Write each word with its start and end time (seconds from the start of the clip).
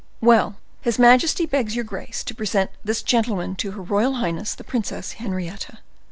"Well, 0.19 0.55
his 0.81 0.97
majesty 0.97 1.45
begs 1.45 1.75
your 1.75 1.85
grace 1.85 2.23
to 2.23 2.33
present 2.33 2.71
this 2.83 3.03
gentleman 3.03 3.55
to 3.57 3.73
her 3.73 3.83
royal 3.83 4.13
highness 4.15 4.55
the 4.55 4.63
Princess 4.63 5.11
Henrietta." 5.13 5.77